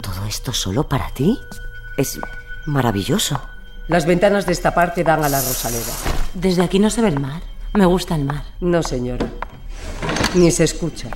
[0.00, 1.36] ¿Todo esto solo para ti?
[1.96, 2.20] Es
[2.66, 3.40] maravilloso.
[3.88, 5.92] Las ventanas de esta parte dan a la Rosaleda.
[6.34, 7.42] Desde aquí no se ve el mar.
[7.74, 8.44] Me gusta el mar.
[8.60, 9.26] No, señora.
[10.34, 11.08] Ni se escucha.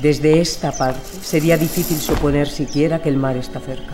[0.00, 3.92] Desde esta parte sería difícil suponer siquiera que el mar está cerca.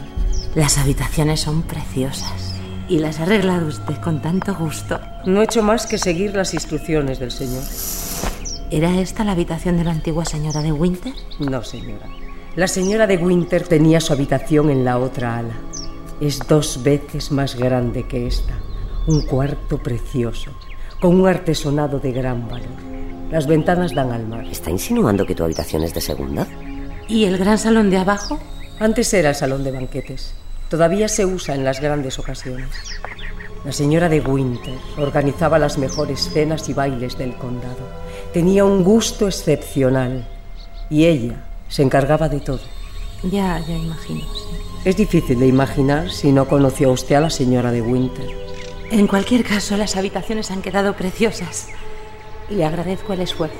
[0.54, 2.54] Las habitaciones son preciosas.
[2.88, 5.00] Y las ha arreglado usted con tanto gusto.
[5.24, 7.64] No he hecho más que seguir las instrucciones del señor.
[8.70, 11.12] ¿Era esta la habitación de la antigua señora de Winter?
[11.40, 12.06] No, señora.
[12.54, 15.54] La señora de Winter tenía su habitación en la otra ala.
[16.20, 18.54] Es dos veces más grande que esta.
[19.09, 20.52] Un cuarto precioso,
[21.00, 22.95] con un artesonado de gran valor.
[23.31, 24.45] Las ventanas dan al mar.
[24.47, 26.47] ¿Está insinuando que tu habitación es de segunda?
[27.09, 28.39] ¿Y el gran salón de abajo?
[28.79, 30.35] Antes era el salón de banquetes.
[30.69, 32.69] Todavía se usa en las grandes ocasiones.
[33.65, 37.89] La señora de Winter organizaba las mejores cenas y bailes del condado.
[38.33, 40.27] Tenía un gusto excepcional
[40.89, 42.61] y ella se encargaba de todo.
[43.25, 44.21] Ya, ya imagino.
[44.21, 44.57] sí.
[44.85, 48.27] Es difícil de imaginar si no conoció a usted a la señora de Winter.
[48.93, 51.67] En cualquier caso, las habitaciones han quedado preciosas.
[52.48, 53.56] Le agradezco el esfuerzo.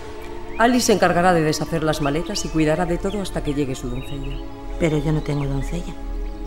[0.59, 3.91] Alice se encargará de deshacer las maletas y cuidará de todo hasta que llegue su
[3.91, 4.39] doncella.
[4.81, 5.95] Pero yo no tengo doncella.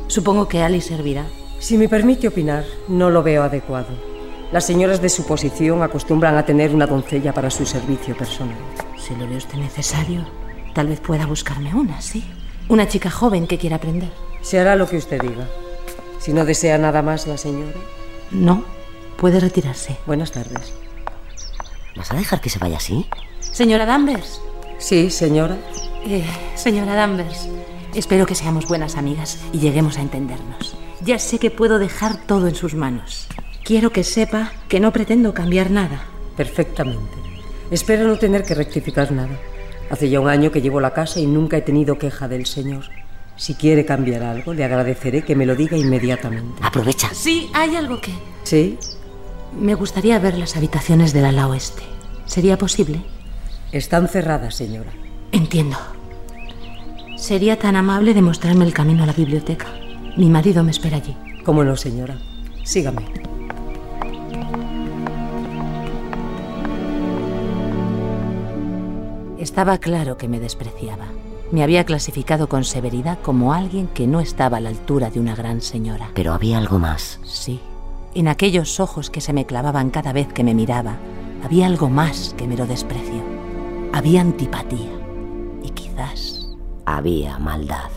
[0.07, 1.25] Supongo que Alice servirá.
[1.59, 3.89] Si me permite opinar, no lo veo adecuado.
[4.51, 8.57] Las señoras de su posición acostumbran a tener una doncella para su servicio personal.
[8.97, 10.25] Si lo ve usted necesario,
[10.73, 12.23] tal vez pueda buscarme una, sí.
[12.67, 14.09] Una chica joven que quiera aprender.
[14.41, 15.47] Se hará lo que usted diga.
[16.19, 17.77] Si no desea nada más la señora.
[18.31, 18.63] No,
[19.17, 19.97] puede retirarse.
[20.07, 20.73] Buenas tardes.
[21.99, 23.05] ¿Vas a dejar que se vaya así?
[23.41, 24.41] Señora Danvers.
[24.77, 25.57] Sí, señora.
[26.05, 26.23] Eh,
[26.55, 27.49] señora Danvers,
[27.93, 30.77] espero que seamos buenas amigas y lleguemos a entendernos.
[31.01, 33.27] Ya sé que puedo dejar todo en sus manos.
[33.65, 36.05] Quiero que sepa que no pretendo cambiar nada.
[36.37, 37.17] Perfectamente.
[37.69, 39.37] Espero no tener que rectificar nada.
[39.89, 42.85] Hace ya un año que llevo la casa y nunca he tenido queja del señor.
[43.35, 46.61] Si quiere cambiar algo, le agradeceré que me lo diga inmediatamente.
[46.61, 47.09] Aprovecha.
[47.13, 48.13] Sí, hay algo que...
[48.43, 48.77] ¿Sí?
[49.57, 51.83] Me gustaría ver las habitaciones del ala oeste.
[52.25, 53.01] ¿Sería posible?
[53.71, 54.91] Están cerradas, señora.
[55.31, 55.77] Entiendo.
[57.17, 59.67] ¿Sería tan amable de mostrarme el camino a la biblioteca?
[60.15, 61.15] Mi marido me espera allí.
[61.43, 62.17] ¿Cómo no, señora?
[62.63, 63.05] Sígame.
[69.37, 71.05] Estaba claro que me despreciaba.
[71.51, 75.35] Me había clasificado con severidad como alguien que no estaba a la altura de una
[75.35, 76.11] gran señora.
[76.13, 77.19] Pero había algo más.
[77.23, 77.59] Sí.
[78.15, 80.97] En aquellos ojos que se me clavaban cada vez que me miraba,
[81.43, 83.23] había algo más que mero desprecio.
[83.93, 84.91] Había antipatía.
[85.63, 86.47] Y quizás...
[86.85, 87.91] Había maldad.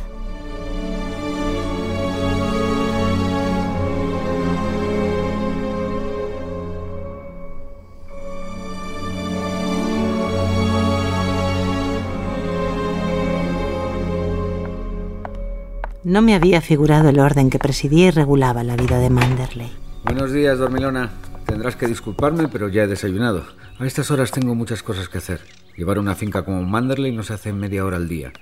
[16.04, 19.81] No me había figurado el orden que presidía y regulaba la vida de Manderley.
[20.04, 21.10] Buenos días, dormilona.
[21.46, 23.44] Tendrás que disculparme, pero ya he desayunado.
[23.78, 25.40] A estas horas tengo muchas cosas que hacer.
[25.76, 28.32] Llevar una finca como Manderley no se hace media hora al día.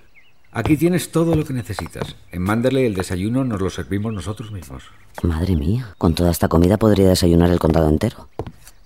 [0.53, 2.17] Aquí tienes todo lo que necesitas.
[2.33, 4.85] En Manderley el desayuno nos lo servimos nosotros mismos.
[5.23, 8.29] Madre mía, con toda esta comida podría desayunar el condado entero.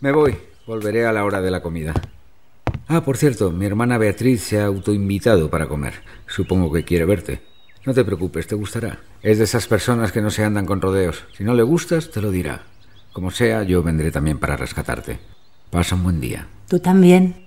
[0.01, 0.37] Me voy.
[0.67, 1.95] Volveré a la hora de la comida.
[2.89, 5.95] Ah, por cierto, mi hermana Beatriz se ha autoinvitado para comer.
[6.27, 7.54] Supongo que quiere verte.
[7.87, 8.99] No te preocupes, te gustará.
[9.23, 11.25] Es de esas personas que no se andan con rodeos.
[11.37, 12.63] Si no le gustas, te lo dirá.
[13.13, 15.19] Como sea, yo vendré también para rescatarte.
[15.71, 16.49] Pasa un buen día.
[16.69, 17.47] Tú también.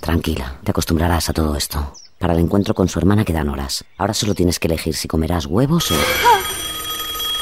[0.00, 1.92] Tranquila, te acostumbrarás a todo esto.
[2.18, 3.84] Para el encuentro con su hermana quedan horas.
[3.96, 5.94] Ahora solo tienes que elegir si comerás huevos o...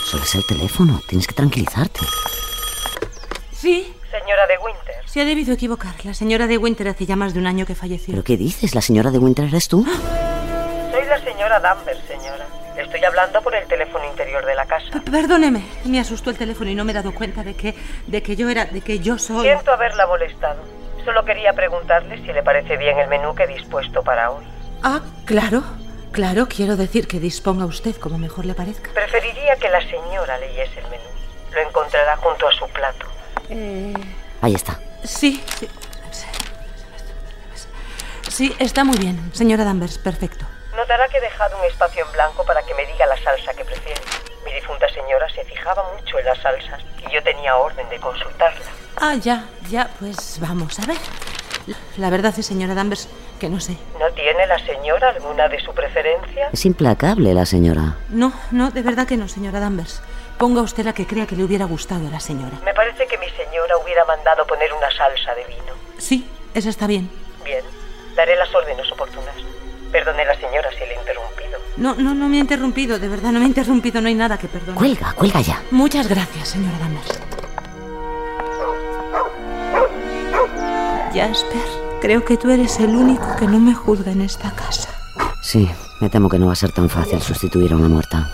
[0.04, 2.00] Solo es el teléfono, tienes que tranquilizarte.
[3.52, 3.95] Sí.
[4.20, 4.94] Señora de Winter.
[5.08, 5.94] Se ha debido equivocar.
[6.04, 8.12] La señora de Winter hace ya más de un año que falleció.
[8.12, 8.74] ¿Pero qué dices?
[8.74, 9.84] ¿La señora de Winter eres tú?
[9.84, 12.46] Soy la señora Danvers, señora.
[12.76, 14.86] Estoy hablando por el teléfono interior de la casa.
[14.92, 17.74] P- Perdóneme, me asustó el teléfono y no me he dado cuenta de que,
[18.06, 19.42] de que yo era, de que yo soy.
[19.46, 20.62] Siento haberla molestado.
[21.04, 24.44] Solo quería preguntarle si le parece bien el menú que he dispuesto para hoy.
[24.82, 25.62] Ah, claro,
[26.12, 26.48] claro.
[26.48, 28.90] Quiero decir que disponga usted como mejor le parezca.
[28.92, 31.04] Preferiría que la señora leyese el menú.
[31.54, 33.06] Lo encontrará junto a su plato.
[33.50, 33.92] Eh,
[34.40, 34.78] Ahí está.
[35.04, 35.68] sí, sí.
[38.28, 40.44] Sí, está muy bien, señora Danvers, perfecto.
[40.76, 43.64] Notará que he dejado un espacio en blanco para que me diga la salsa que
[43.64, 44.00] prefiere.
[44.44, 48.60] Mi difunta señora se fijaba mucho en las salsas y yo tenía orden de consultarla.
[48.96, 50.98] Ah, ya, ya, pues vamos a ver.
[51.96, 53.08] La verdad es, señora Danvers,
[53.40, 53.76] que no sé.
[53.98, 56.50] ¿No tiene la señora alguna de su preferencia?
[56.52, 57.96] Es implacable la señora.
[58.10, 60.02] No, no, de verdad que no, señora Danvers.
[60.38, 62.58] Ponga usted la que crea que le hubiera gustado a la señora.
[62.64, 65.72] Me parece que mi señora hubiera mandado poner una salsa de vino.
[65.96, 67.08] Sí, esa está bien.
[67.42, 67.64] Bien,
[68.14, 69.34] daré las órdenes oportunas.
[69.90, 71.58] Perdone la señora si le he interrumpido.
[71.78, 74.36] No, no, no me ha interrumpido, de verdad, no me ha interrumpido, no hay nada
[74.36, 74.76] que perdonar.
[74.76, 75.62] Cuelga, cuelga ya.
[75.70, 77.20] Muchas gracias, señora Danvers.
[81.14, 81.62] Jasper,
[82.02, 84.90] creo que tú eres el único que no me juzga en esta casa.
[85.40, 85.70] Sí,
[86.00, 88.28] me temo que no va a ser tan fácil sustituir a una muerta.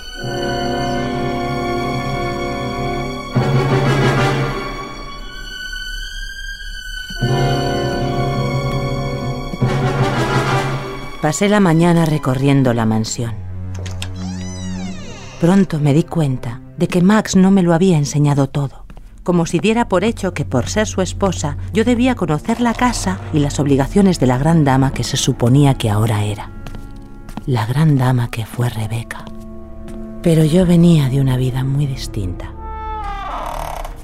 [11.22, 13.32] Pasé la mañana recorriendo la mansión.
[15.40, 18.86] Pronto me di cuenta de que Max no me lo había enseñado todo,
[19.22, 23.20] como si diera por hecho que por ser su esposa yo debía conocer la casa
[23.32, 26.50] y las obligaciones de la gran dama que se suponía que ahora era.
[27.46, 29.24] La gran dama que fue Rebeca.
[30.24, 32.50] Pero yo venía de una vida muy distinta.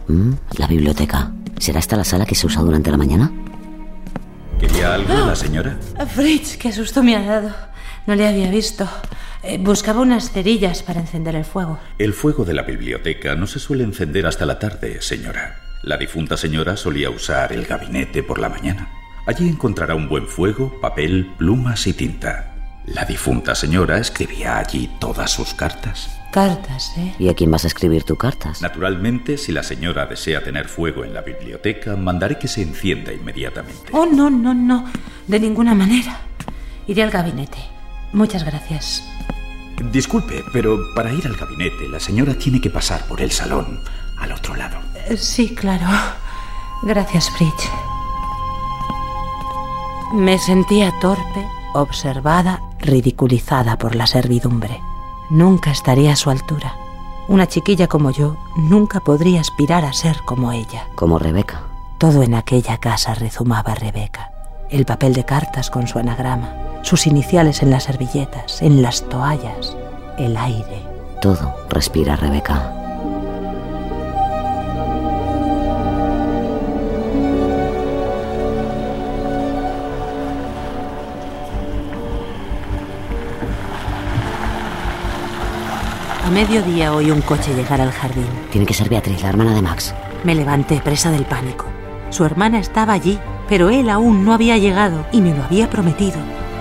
[0.06, 1.32] Mm, la biblioteca.
[1.58, 3.32] ¿Será esta la sala que se usa durante la mañana?
[4.58, 5.78] ¿Quería algo la señora?
[6.14, 7.54] Fritz, qué susto me ha dado.
[8.06, 8.88] No le había visto.
[9.42, 11.78] Eh, buscaba unas cerillas para encender el fuego.
[11.98, 15.60] El fuego de la biblioteca no se suele encender hasta la tarde, señora.
[15.82, 18.88] La difunta señora solía usar el gabinete por la mañana.
[19.26, 22.54] Allí encontrará un buen fuego, papel, plumas y tinta.
[22.86, 26.17] La difunta señora escribía allí todas sus cartas.
[26.32, 27.14] Cartas, ¿eh?
[27.18, 28.60] ¿Y a quién vas a escribir tus cartas?
[28.60, 33.90] Naturalmente, si la señora desea tener fuego en la biblioteca, mandaré que se encienda inmediatamente.
[33.92, 34.84] Oh, no, no, no.
[35.26, 36.18] De ninguna manera.
[36.86, 37.58] Iré al gabinete.
[38.12, 39.02] Muchas gracias.
[39.92, 43.80] Disculpe, pero para ir al gabinete, la señora tiene que pasar por el salón,
[44.18, 44.78] al otro lado.
[45.08, 45.86] Eh, Sí, claro.
[46.82, 47.70] Gracias, Fritz.
[50.14, 54.80] Me sentía torpe, observada, ridiculizada por la servidumbre.
[55.30, 56.74] Nunca estaría a su altura.
[57.28, 60.86] Una chiquilla como yo nunca podría aspirar a ser como ella.
[60.94, 61.62] Como Rebeca.
[61.98, 64.32] Todo en aquella casa rezumaba Rebeca.
[64.70, 69.76] El papel de cartas con su anagrama, sus iniciales en las servilletas, en las toallas,
[70.18, 70.82] el aire.
[71.20, 72.77] Todo respira Rebeca.
[86.28, 88.28] A mediodía oí un coche llegar al jardín.
[88.50, 89.94] Tiene que ser Beatriz, la hermana de Max.
[90.24, 91.64] Me levanté presa del pánico.
[92.10, 96.18] Su hermana estaba allí, pero él aún no había llegado y me lo había prometido.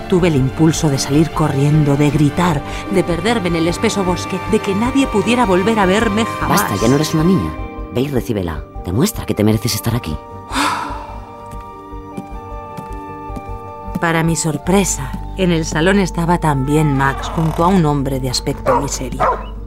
[0.08, 4.58] Tuve el impulso de salir corriendo, de gritar, de perderme en el espeso bosque, de
[4.58, 6.62] que nadie pudiera volver a verme jamás.
[6.62, 7.50] Basta, ya no eres una niña.
[7.92, 8.64] Ve y recíbela.
[8.86, 10.16] Demuestra que te mereces estar aquí.
[14.00, 18.80] Para mi sorpresa, en el salón estaba también Max junto a un hombre de aspecto
[18.80, 19.57] muy serio.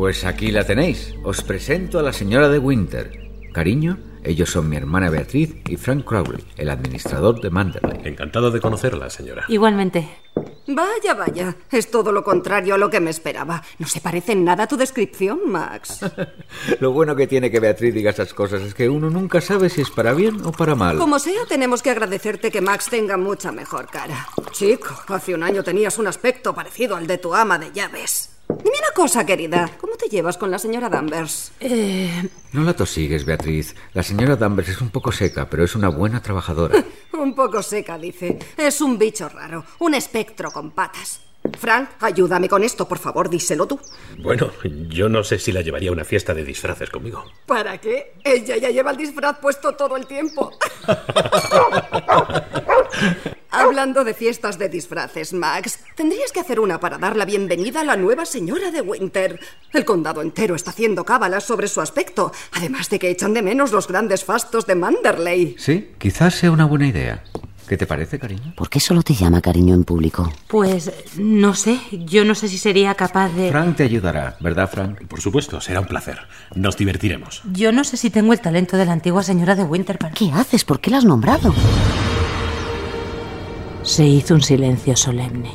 [0.00, 1.12] Pues aquí la tenéis.
[1.24, 3.20] Os presento a la señora de Winter.
[3.52, 8.00] Cariño, ellos son mi hermana Beatriz y Frank Crowley, el administrador de Manderley.
[8.04, 9.44] Encantado de conocerla, señora.
[9.48, 10.08] Igualmente.
[10.66, 11.54] Vaya, vaya.
[11.70, 13.62] Es todo lo contrario a lo que me esperaba.
[13.78, 16.00] No se parece en nada a tu descripción, Max.
[16.80, 19.82] Lo bueno que tiene que Beatriz diga esas cosas es que uno nunca sabe si
[19.82, 20.96] es para bien o para mal.
[20.96, 24.28] Como sea, tenemos que agradecerte que Max tenga mucha mejor cara.
[24.52, 28.39] Chico, hace un año tenías un aspecto parecido al de tu ama de llaves.
[28.58, 29.70] Dime una cosa, querida.
[29.80, 31.52] ¿Cómo te llevas con la señora Danvers?
[31.60, 33.74] Eh, No la tosigues, Beatriz.
[33.94, 36.82] La señora Danvers es un poco seca, pero es una buena trabajadora.
[37.12, 38.38] Un poco seca, dice.
[38.56, 41.20] Es un bicho raro, un espectro con patas.
[41.58, 43.78] Frank, ayúdame con esto, por favor, díselo tú.
[44.18, 44.50] Bueno,
[44.88, 47.24] yo no sé si la llevaría a una fiesta de disfraces conmigo.
[47.46, 48.14] ¿Para qué?
[48.24, 50.50] Ella ya lleva el disfraz puesto todo el tiempo.
[53.50, 57.84] Hablando de fiestas de disfraces, Max, tendrías que hacer una para dar la bienvenida a
[57.84, 59.40] la nueva señora de Winter.
[59.72, 63.72] El condado entero está haciendo cábalas sobre su aspecto, además de que echan de menos
[63.72, 65.56] los grandes fastos de Manderley.
[65.58, 67.22] Sí, quizás sea una buena idea.
[67.70, 68.52] ¿Qué te parece, cariño?
[68.56, 70.32] ¿Por qué solo te llama cariño en público?
[70.48, 71.78] pues no sé.
[71.92, 73.50] Yo no sé si sería capaz de.
[73.50, 75.06] Frank te ayudará, ¿verdad, Frank?
[75.06, 76.18] Por supuesto, será un placer.
[76.56, 77.42] Nos divertiremos.
[77.52, 80.14] Yo no sé si tengo el talento de la antigua señora de Winter para.
[80.14, 80.64] ¿Qué haces?
[80.64, 81.54] ¿Por qué la has nombrado?
[83.90, 85.50] Se hizo un silencio solemne.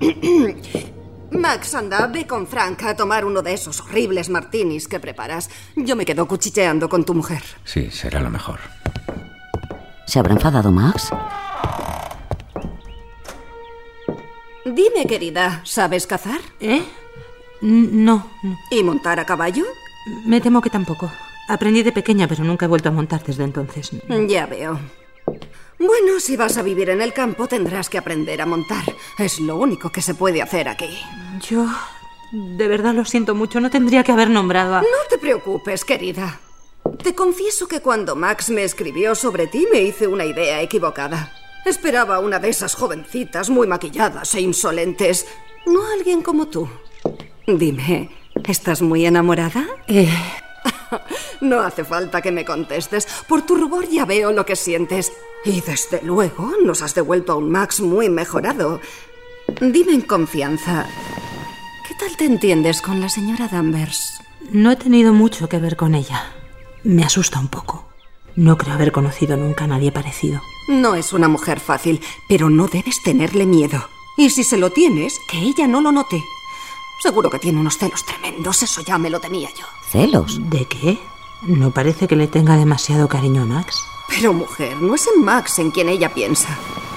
[1.32, 5.50] Max, anda, ve con Frank a tomar uno de esos horribles martinis que preparas.
[5.76, 7.42] Yo me quedo cuchicheando con tu mujer.
[7.62, 8.58] Sí, será lo mejor.
[10.06, 11.10] ¿Se habrá enfadado Max?
[14.64, 16.40] Dime, querida, ¿sabes cazar?
[16.58, 16.82] ¿Eh?
[17.60, 18.30] No.
[18.70, 19.66] ¿Y montar a caballo?
[20.24, 21.12] Me temo que tampoco.
[21.50, 23.90] Aprendí de pequeña, pero nunca he vuelto a montar desde entonces.
[24.26, 24.80] Ya veo.
[25.80, 28.84] Bueno, si vas a vivir en el campo tendrás que aprender a montar.
[29.18, 30.98] Es lo único que se puede hacer aquí.
[31.48, 31.66] Yo.
[32.32, 33.60] De verdad lo siento mucho.
[33.60, 34.82] No tendría que haber nombrado a.
[34.82, 36.38] No te preocupes, querida.
[37.02, 41.32] Te confieso que cuando Max me escribió sobre ti me hice una idea equivocada.
[41.64, 45.26] Esperaba una de esas jovencitas muy maquilladas e insolentes,
[45.66, 46.68] no a alguien como tú.
[47.46, 48.10] Dime,
[48.44, 49.66] ¿estás muy enamorada?
[49.88, 50.08] Eh,
[51.40, 53.06] No hace falta que me contestes.
[53.26, 55.12] Por tu rubor ya veo lo que sientes.
[55.44, 58.80] Y desde luego nos has devuelto a un Max muy mejorado.
[59.60, 60.86] Dime en confianza,
[61.88, 64.20] ¿qué tal te entiendes con la señora Danvers?
[64.52, 66.32] No he tenido mucho que ver con ella.
[66.84, 67.86] Me asusta un poco.
[68.36, 70.40] No creo haber conocido nunca a nadie parecido.
[70.68, 73.88] No es una mujer fácil, pero no debes tenerle miedo.
[74.16, 76.22] Y si se lo tienes, que ella no lo note.
[77.02, 79.64] Seguro que tiene unos celos tremendos, eso ya me lo tenía yo.
[79.90, 80.38] ¿Celos?
[80.50, 81.00] ¿De qué?
[81.42, 83.82] No parece que le tenga demasiado cariño a Max.
[84.08, 86.48] Pero mujer, no es en Max en quien ella piensa.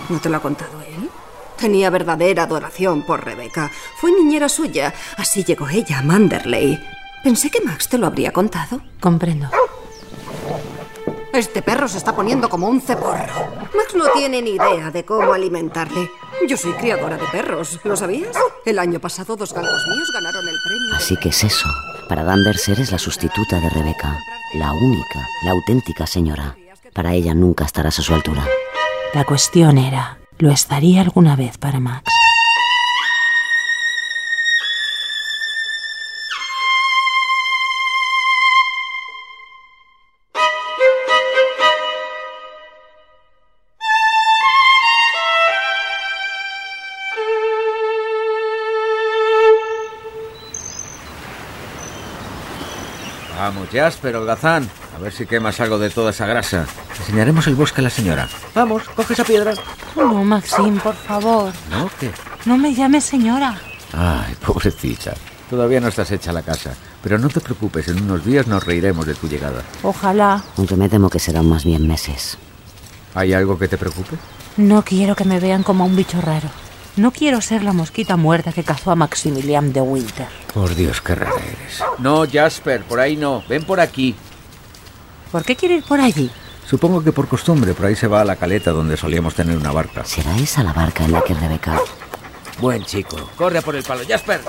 [0.09, 1.09] ¿No te lo ha contado él?
[1.57, 3.71] Tenía verdadera adoración por Rebeca.
[3.97, 4.93] Fue niñera suya.
[5.17, 6.79] Así llegó ella a Manderley.
[7.23, 8.81] Pensé que Max te lo habría contado.
[8.99, 9.49] Comprendo.
[11.33, 13.47] Este perro se está poniendo como un ceporro.
[13.75, 16.11] Max no tiene ni idea de cómo alimentarle.
[16.47, 18.35] Yo soy criadora de perros, ¿lo sabías?
[18.65, 20.95] El año pasado dos galgos míos ganaron el premio.
[20.95, 21.69] Así que es eso.
[22.09, 24.19] Para Danvers eres la sustituta de Rebeca.
[24.53, 26.55] La única, la auténtica señora.
[26.93, 28.45] Para ella nunca estarás a su altura.
[29.13, 32.11] La cuestión era, ¿lo estaría alguna vez para Max?
[53.63, 54.69] Vamos, Jasper, holgazán.
[54.95, 56.65] A ver si quemas algo de toda esa grasa.
[56.99, 58.27] Enseñaremos el bosque a la señora.
[58.53, 59.53] Vamos, coge esa piedra.
[59.95, 61.51] No, Maxim, por favor.
[61.69, 61.89] ¿No?
[61.99, 62.11] ¿Qué?
[62.45, 63.57] No me llames señora.
[63.93, 65.13] Ay, pobrecita.
[65.49, 66.73] Todavía no estás hecha la casa.
[67.01, 69.61] Pero no te preocupes, en unos días nos reiremos de tu llegada.
[69.83, 70.43] Ojalá.
[70.57, 72.37] Aunque me temo que serán más bien meses.
[73.15, 74.17] ¿Hay algo que te preocupe?
[74.57, 76.49] No quiero que me vean como un bicho raro.
[76.95, 80.27] No quiero ser la mosquita muerta que cazó a Maximilian de Winter.
[80.53, 81.81] Por Dios, qué rara eres.
[81.97, 83.43] No, Jasper, por ahí no.
[83.49, 84.15] Ven por aquí.
[85.31, 86.29] ¿Por qué quiere ir por allí?
[86.67, 89.71] Supongo que por costumbre, por ahí se va a la caleta donde solíamos tener una
[89.71, 90.05] barca.
[90.05, 91.79] ¿Será esa la barca en la que Rebeca...
[92.59, 93.17] Buen chico.
[93.35, 94.41] Corre a por el palo, Jasper.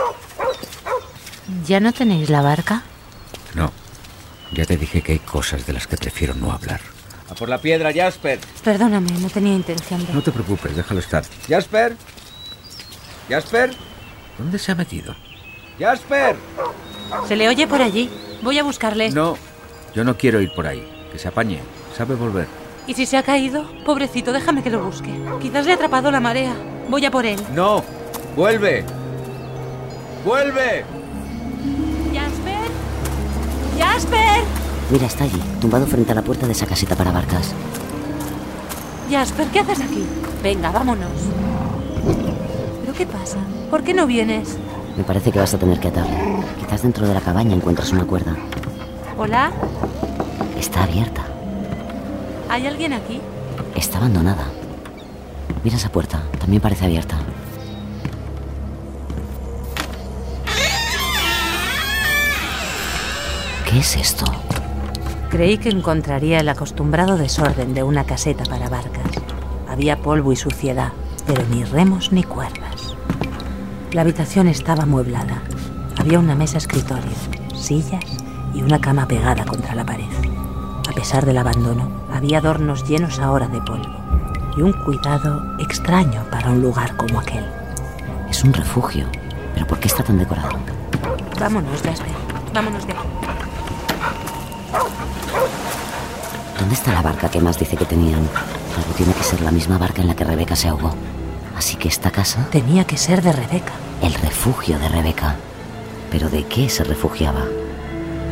[1.67, 2.83] ¿Ya no tenéis la barca?
[3.55, 3.73] No.
[4.53, 6.81] Ya te dije que hay cosas de las que prefiero no hablar.
[7.31, 8.39] A por la piedra, Jasper.
[8.63, 10.13] Perdóname, no tenía intención de...
[10.13, 11.25] No te preocupes, déjalo estar.
[11.49, 11.97] Jasper.
[13.29, 13.75] Jasper.
[14.39, 15.15] ¿Dónde se ha metido?
[15.79, 16.37] Jasper.
[17.27, 18.11] Se le oye por allí.
[18.43, 19.11] Voy a buscarle.
[19.11, 19.37] No,
[19.95, 20.87] yo no quiero ir por ahí.
[21.13, 21.61] Que se apañe.
[21.97, 22.47] Sabe volver.
[22.87, 23.65] ¿Y si se ha caído?
[23.85, 25.11] Pobrecito, déjame que lo busque.
[25.41, 26.55] Quizás le ha atrapado la marea.
[26.89, 27.41] Voy a por él.
[27.55, 27.83] No.
[28.37, 28.85] Vuelve.
[30.25, 30.85] Vuelve.
[32.13, 32.69] Jasper.
[33.79, 34.45] Jasper.
[34.91, 37.55] Mira, está allí, tumbado frente a la puerta de esa casita para barcas.
[39.11, 40.05] Jasper, ¿qué haces aquí?
[40.43, 41.11] Venga, vámonos.
[42.97, 43.39] ¿Pero qué pasa?
[43.71, 44.57] ¿Por qué no vienes?
[44.97, 46.17] Me parece que vas a tener que atarle.
[46.61, 48.37] Quizás dentro de la cabaña encuentras una cuerda.
[49.19, 49.51] ¿Hola?
[50.59, 51.23] Está abierta.
[52.49, 53.21] ¿Hay alguien aquí?
[53.75, 54.45] Está abandonada.
[55.65, 57.17] Mira esa puerta, también parece abierta.
[63.69, 64.27] ¿Qué es esto?
[65.31, 69.03] Creí que encontraría el acostumbrado desorden de una caseta para barcas.
[69.69, 70.93] Había polvo y suciedad,
[71.27, 72.64] pero ni remos ni cuerdas.
[73.95, 75.41] La habitación estaba amueblada.
[76.01, 77.13] Había una mesa escritorio,
[77.55, 78.03] sillas
[78.53, 80.09] y una cama pegada contra la pared.
[80.89, 83.95] A pesar del abandono, había adornos llenos ahora de polvo
[84.57, 87.45] y un cuidado extraño para un lugar como aquel.
[88.29, 89.07] Es un refugio.
[89.55, 90.59] ¿Pero por qué está tan decorado?
[91.39, 92.11] Vámonos, Jasper.
[92.53, 93.03] Vámonos de aquí.
[96.59, 98.29] ¿Dónde está la barca que más dice que tenían?
[98.77, 100.93] Algo tiene que ser la misma barca en la que Rebeca se ahogó.
[101.57, 102.49] Así que esta casa...
[102.51, 103.84] Tenía que ser de Rebeca.
[104.03, 105.37] El refugio de Rebeca.
[106.11, 107.45] ¿Pero de qué se refugiaba?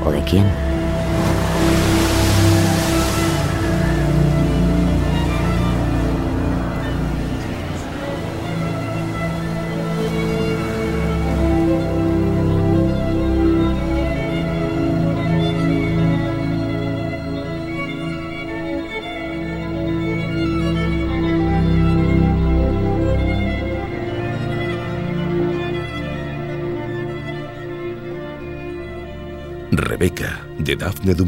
[0.04, 0.71] ¿O de quién?
[30.03, 31.24] Rebeca, de Daphne du.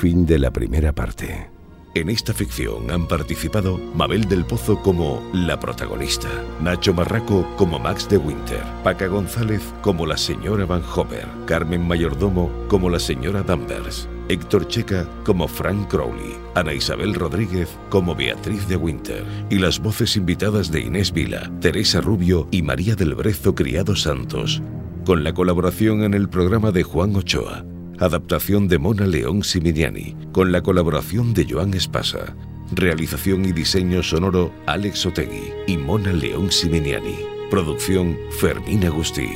[0.00, 1.50] Fin de la primera parte.
[1.94, 6.28] En esta ficción han participado Mabel del Pozo como la protagonista,
[6.62, 12.50] Nacho Marraco como Max de Winter, Paca González como la señora Van Homer, Carmen Mayordomo
[12.66, 18.76] como la señora Danvers, Héctor Checa como Frank Crowley, Ana Isabel Rodríguez como Beatriz de
[18.76, 23.94] Winter y las voces invitadas de Inés Vila, Teresa Rubio y María del Brezo Criado
[23.96, 24.62] Santos,
[25.04, 27.66] con la colaboración en el programa de Juan Ochoa.
[28.04, 32.34] Adaptación de Mona León Siminiani, con la colaboración de Joan Espasa.
[32.72, 37.16] Realización y diseño sonoro Alex Otegui y Mona León Siminiani.
[37.48, 39.28] Producción Fermín Agustí.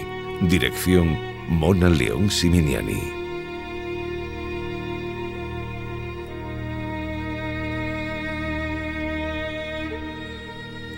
[0.48, 1.16] Dirección
[1.48, 3.25] Mona León Siminiani.